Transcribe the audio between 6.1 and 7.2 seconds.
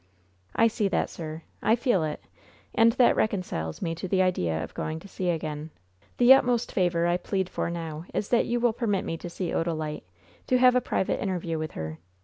The utmost favor I